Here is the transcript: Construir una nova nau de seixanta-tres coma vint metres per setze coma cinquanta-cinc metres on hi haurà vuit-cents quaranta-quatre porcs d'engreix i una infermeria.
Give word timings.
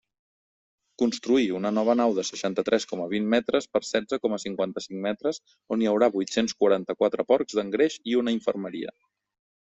Construir 1.01 1.49
una 1.57 1.71
nova 1.77 1.93
nau 1.97 2.13
de 2.19 2.23
seixanta-tres 2.29 2.87
coma 2.91 3.05
vint 3.11 3.27
metres 3.33 3.67
per 3.75 3.81
setze 3.89 4.19
coma 4.23 4.39
cinquanta-cinc 4.43 4.99
metres 5.03 5.39
on 5.75 5.83
hi 5.85 5.89
haurà 5.91 6.09
vuit-cents 6.15 6.57
quaranta-quatre 6.63 7.27
porcs 7.33 7.59
d'engreix 7.61 7.99
i 8.13 8.17
una 8.23 8.35
infermeria. 8.39 8.95